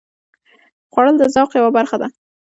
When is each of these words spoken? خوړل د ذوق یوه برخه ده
خوړل 0.91 1.15
د 1.19 1.23
ذوق 1.33 1.49
یوه 1.59 1.71
برخه 1.77 1.97
ده 2.01 2.07